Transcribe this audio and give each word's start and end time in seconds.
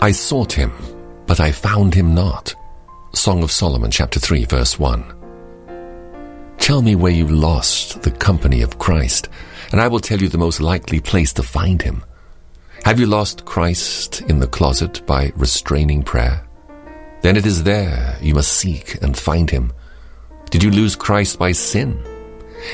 I 0.00 0.12
sought 0.12 0.52
him, 0.52 0.72
but 1.26 1.40
I 1.40 1.50
found 1.50 1.92
him 1.92 2.14
not. 2.14 2.54
Song 3.14 3.42
of 3.42 3.50
Solomon, 3.50 3.90
chapter 3.90 4.20
3, 4.20 4.44
verse 4.44 4.78
1. 4.78 6.56
Tell 6.58 6.82
me 6.82 6.94
where 6.94 7.12
you 7.12 7.26
lost 7.26 8.02
the 8.02 8.12
company 8.12 8.62
of 8.62 8.78
Christ, 8.78 9.28
and 9.72 9.80
I 9.80 9.88
will 9.88 9.98
tell 9.98 10.20
you 10.20 10.28
the 10.28 10.38
most 10.38 10.60
likely 10.60 11.00
place 11.00 11.32
to 11.32 11.42
find 11.42 11.82
him. 11.82 12.04
Have 12.84 13.00
you 13.00 13.06
lost 13.06 13.44
Christ 13.44 14.20
in 14.22 14.38
the 14.38 14.46
closet 14.46 15.04
by 15.04 15.32
restraining 15.34 16.04
prayer? 16.04 16.46
Then 17.22 17.36
it 17.36 17.44
is 17.44 17.64
there 17.64 18.16
you 18.22 18.34
must 18.34 18.52
seek 18.52 19.02
and 19.02 19.18
find 19.18 19.50
him. 19.50 19.72
Did 20.50 20.62
you 20.62 20.70
lose 20.70 20.94
Christ 20.94 21.40
by 21.40 21.50
sin? 21.50 22.00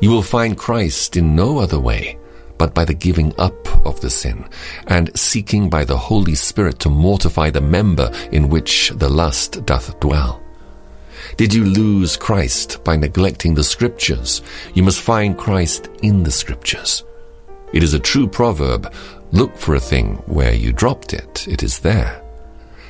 You 0.00 0.10
will 0.10 0.22
find 0.22 0.56
Christ 0.56 1.16
in 1.16 1.34
no 1.34 1.58
other 1.58 1.80
way 1.80 2.16
but 2.58 2.74
by 2.74 2.84
the 2.84 2.94
giving 2.94 3.32
up 3.38 3.68
of 3.86 4.00
the 4.00 4.10
sin 4.10 4.44
and 4.88 5.16
seeking 5.18 5.70
by 5.70 5.84
the 5.84 5.96
Holy 5.96 6.34
Spirit 6.34 6.78
to 6.80 6.88
mortify 6.88 7.50
the 7.50 7.60
member 7.60 8.10
in 8.32 8.48
which 8.48 8.90
the 8.96 9.08
lust 9.08 9.64
doth 9.64 9.98
dwell. 10.00 10.42
Did 11.36 11.54
you 11.54 11.64
lose 11.64 12.16
Christ 12.16 12.82
by 12.84 12.96
neglecting 12.96 13.54
the 13.54 13.64
scriptures? 13.64 14.42
You 14.74 14.82
must 14.82 15.00
find 15.00 15.38
Christ 15.38 15.88
in 16.02 16.22
the 16.22 16.30
scriptures. 16.30 17.04
It 17.72 17.82
is 17.82 17.94
a 17.94 17.98
true 17.98 18.26
proverb, 18.26 18.92
look 19.30 19.56
for 19.56 19.74
a 19.74 19.80
thing 19.80 20.16
where 20.26 20.54
you 20.54 20.72
dropped 20.72 21.12
it, 21.12 21.46
it 21.46 21.62
is 21.62 21.78
there. 21.78 22.22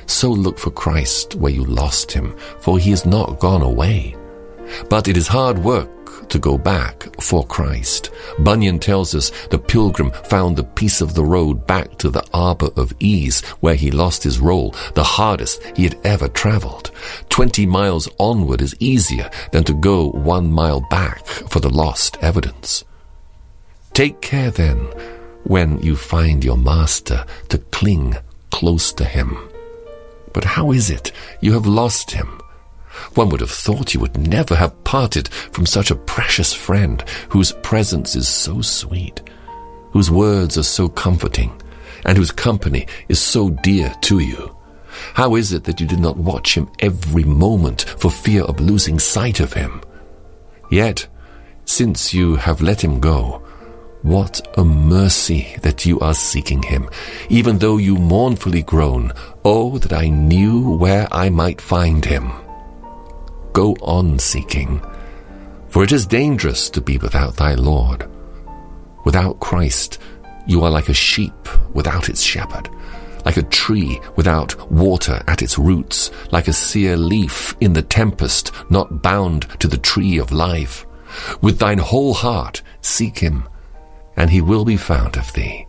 So 0.05 0.31
look 0.31 0.57
for 0.57 0.71
Christ 0.71 1.35
where 1.35 1.51
you 1.51 1.65
lost 1.65 2.11
him, 2.11 2.35
for 2.59 2.79
he 2.79 2.91
is 2.91 3.05
not 3.05 3.39
gone 3.39 3.61
away. 3.61 4.15
But 4.89 5.07
it 5.07 5.17
is 5.17 5.27
hard 5.27 5.59
work 5.59 5.89
to 6.27 6.39
go 6.39 6.57
back 6.57 7.07
for 7.21 7.45
Christ. 7.45 8.09
Bunyan 8.39 8.79
tells 8.79 9.15
us 9.15 9.31
the 9.47 9.57
pilgrim 9.57 10.11
found 10.11 10.55
the 10.55 10.63
piece 10.63 11.01
of 11.01 11.13
the 11.13 11.23
road 11.23 11.65
back 11.65 11.97
to 11.99 12.09
the 12.09 12.25
arbor 12.33 12.69
of 12.75 12.93
ease 12.99 13.41
where 13.61 13.75
he 13.75 13.91
lost 13.91 14.23
his 14.23 14.39
roll, 14.39 14.75
the 14.93 15.03
hardest 15.03 15.63
he 15.75 15.83
had 15.83 15.97
ever 16.03 16.27
traveled. 16.27 16.91
Twenty 17.29 17.65
miles 17.65 18.09
onward 18.17 18.61
is 18.61 18.75
easier 18.79 19.29
than 19.51 19.63
to 19.63 19.73
go 19.73 20.09
one 20.09 20.51
mile 20.51 20.81
back 20.89 21.25
for 21.25 21.59
the 21.59 21.69
lost 21.69 22.17
evidence. 22.21 22.83
Take 23.93 24.21
care 24.21 24.51
then, 24.51 24.77
when 25.43 25.81
you 25.81 25.95
find 25.95 26.43
your 26.43 26.57
master, 26.57 27.25
to 27.49 27.57
cling 27.57 28.15
close 28.51 28.93
to 28.93 29.05
him. 29.05 29.37
But 30.33 30.43
how 30.43 30.71
is 30.71 30.89
it 30.89 31.11
you 31.41 31.53
have 31.53 31.65
lost 31.65 32.11
him? 32.11 32.41
One 33.13 33.29
would 33.29 33.41
have 33.41 33.51
thought 33.51 33.93
you 33.93 33.99
would 33.99 34.17
never 34.17 34.55
have 34.55 34.83
parted 34.83 35.27
from 35.29 35.65
such 35.65 35.91
a 35.91 35.95
precious 35.95 36.53
friend 36.53 37.01
whose 37.29 37.51
presence 37.51 38.15
is 38.15 38.27
so 38.27 38.61
sweet, 38.61 39.21
whose 39.91 40.11
words 40.11 40.57
are 40.57 40.63
so 40.63 40.89
comforting, 40.89 41.51
and 42.05 42.17
whose 42.17 42.31
company 42.31 42.87
is 43.07 43.19
so 43.19 43.49
dear 43.49 43.93
to 44.01 44.19
you. 44.19 44.55
How 45.13 45.35
is 45.35 45.53
it 45.53 45.63
that 45.65 45.79
you 45.79 45.87
did 45.87 45.99
not 45.99 46.17
watch 46.17 46.55
him 46.55 46.69
every 46.79 47.23
moment 47.23 47.81
for 47.97 48.11
fear 48.11 48.43
of 48.43 48.59
losing 48.59 48.99
sight 48.99 49.39
of 49.39 49.53
him? 49.53 49.81
Yet, 50.71 51.07
since 51.65 52.13
you 52.13 52.35
have 52.35 52.61
let 52.61 52.83
him 52.83 52.99
go, 52.99 53.43
what 54.01 54.47
a 54.57 54.63
mercy 54.63 55.55
that 55.61 55.85
you 55.85 55.99
are 55.99 56.13
seeking 56.13 56.63
him, 56.63 56.89
even 57.29 57.59
though 57.59 57.77
you 57.77 57.95
mournfully 57.95 58.63
groan, 58.63 59.11
Oh, 59.43 59.77
that 59.79 59.93
I 59.93 60.09
knew 60.09 60.75
where 60.75 61.07
I 61.11 61.29
might 61.29 61.61
find 61.61 62.03
him 62.03 62.31
go 63.59 63.75
on 63.81 64.17
seeking, 64.17 64.81
for 65.67 65.83
it 65.83 65.91
is 65.91 66.05
dangerous 66.05 66.69
to 66.69 66.79
be 66.79 66.97
without 66.97 67.35
thy 67.35 67.55
Lord. 67.55 68.09
Without 69.03 69.41
Christ, 69.41 69.99
you 70.47 70.63
are 70.63 70.71
like 70.71 70.87
a 70.87 70.93
sheep 70.93 71.41
without 71.73 72.07
its 72.07 72.21
shepherd, 72.21 72.69
like 73.25 73.35
a 73.35 73.49
tree 73.59 73.99
without 74.15 74.71
water 74.71 75.21
at 75.27 75.41
its 75.41 75.59
roots, 75.59 76.09
like 76.31 76.47
a 76.47 76.53
sere 76.53 76.95
leaf 76.95 77.53
in 77.59 77.73
the 77.73 77.81
tempest, 77.81 78.53
not 78.69 79.01
bound 79.01 79.41
to 79.59 79.67
the 79.67 79.83
tree 79.91 80.17
of 80.19 80.31
life. 80.31 80.85
With 81.41 81.59
thine 81.59 81.79
whole 81.79 82.13
heart 82.13 82.61
seek 82.79 83.19
him, 83.19 83.43
and 84.15 84.29
he 84.29 84.39
will 84.39 84.63
be 84.63 84.77
found 84.77 85.17
of 85.17 85.33
thee. 85.33 85.67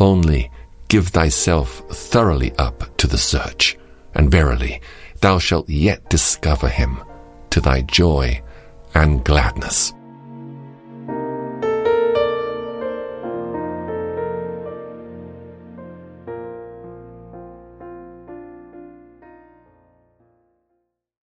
Only 0.00 0.50
give 0.88 1.08
thyself 1.08 1.80
thoroughly 1.90 2.50
up 2.58 2.96
to 2.96 3.06
the 3.06 3.18
search, 3.18 3.78
and 4.16 4.32
verily, 4.32 4.80
thou 5.24 5.38
shalt 5.38 5.66
yet 5.70 6.10
discover 6.10 6.68
him 6.68 7.02
to 7.48 7.58
thy 7.58 7.80
joy 7.80 8.42
and 8.94 9.24
gladness. 9.24 9.93